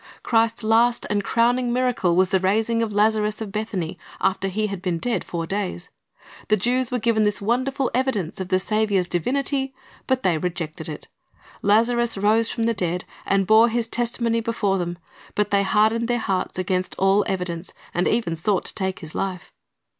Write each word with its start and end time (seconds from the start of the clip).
Christ's 0.23 0.63
last 0.63 1.05
and 1.11 1.23
crowning 1.23 1.71
miracle 1.71 2.15
was 2.15 2.29
the 2.29 2.39
raising 2.39 2.81
of 2.81 2.91
Lazarus 2.91 3.39
of 3.39 3.51
Bethany, 3.51 3.99
after 4.19 4.47
he 4.47 4.65
had 4.65 4.81
been 4.81 4.97
dead 4.97 5.23
four 5.23 5.45
days. 5.45 5.91
The 6.47 6.57
Jews 6.57 6.89
were 6.89 6.97
given 6.97 7.21
this 7.21 7.39
wonderful 7.39 7.91
evidence 7.93 8.39
of 8.39 8.47
the 8.47 8.59
Saviour's 8.59 9.07
divinity, 9.07 9.75
but 10.07 10.23
they 10.23 10.39
rejected 10.39 10.89
it. 10.89 11.07
Lazarus 11.61 12.17
rose 12.17 12.49
from 12.49 12.63
the 12.63 12.73
dead, 12.73 13.05
and 13.27 13.45
bore 13.45 13.69
his 13.69 13.87
testimony 13.87 14.39
before 14.41 14.79
them, 14.79 14.97
but 15.35 15.51
they 15.51 15.61
hardened 15.61 16.07
their 16.07 16.17
hearts 16.17 16.57
against 16.57 16.95
all 16.97 17.23
evidence, 17.27 17.71
and 17.93 18.07
even 18.07 18.35
sought 18.35 18.65
to 18.65 18.73
take 18.73 19.01
his 19.01 19.13
life. 19.13 19.53